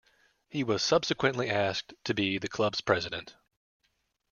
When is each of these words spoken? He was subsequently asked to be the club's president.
He 0.49 0.63
was 0.63 0.81
subsequently 0.81 1.47
asked 1.47 1.93
to 2.05 2.15
be 2.15 2.39
the 2.39 2.47
club's 2.47 2.81
president. 2.81 3.35